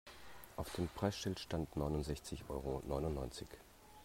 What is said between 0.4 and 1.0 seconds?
Auf dem